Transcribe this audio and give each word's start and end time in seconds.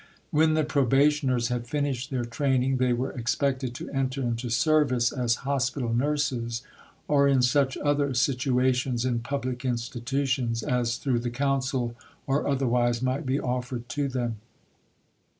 When 0.31 0.55
the 0.55 0.63
probationers 0.63 1.49
had 1.49 1.67
finished 1.67 2.09
their 2.09 2.25
training, 2.25 2.77
they 2.77 2.91
were 2.91 3.11
expected 3.11 3.75
to 3.75 3.89
enter 3.91 4.23
into 4.23 4.49
service 4.49 5.11
as 5.11 5.35
hospital 5.45 5.93
nurses, 5.93 6.63
or 7.07 7.27
in 7.27 7.43
such 7.43 7.77
other 7.77 8.15
situations 8.15 9.05
in 9.05 9.19
public 9.19 9.63
institutions 9.63 10.63
as 10.63 10.97
through 10.97 11.19
the 11.19 11.29
Council 11.29 11.93
or 12.25 12.47
otherwise 12.47 13.03
might 13.03 13.27
be 13.27 13.39
offered 13.39 13.87
to 13.89 14.07
them. 14.07 14.37